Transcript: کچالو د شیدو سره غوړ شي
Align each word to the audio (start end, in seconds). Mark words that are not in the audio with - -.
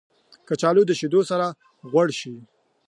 کچالو 0.47 0.83
د 0.87 0.91
شیدو 0.99 1.21
سره 1.29 1.45
غوړ 1.89 2.07
شي 2.19 2.35